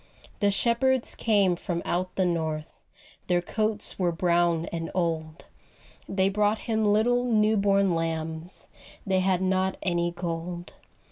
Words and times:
The 0.39 0.49
shepherds 0.49 1.13
came 1.13 1.55
from 1.55 1.83
out 1.85 2.15
the 2.15 2.25
north, 2.25 2.83
Their 3.27 3.39
coats 3.39 3.99
were 3.99 4.11
brown 4.11 4.65
and 4.73 4.89
old, 4.95 5.45
They 6.09 6.27
brought 6.27 6.57
Him 6.65 6.83
little 6.83 7.23
new 7.23 7.55
born 7.55 7.93
lambs 7.93 8.67
They 9.05 9.19
had 9.19 9.43
not 9.43 9.77
any 9.83 10.09
gold. 10.11 10.73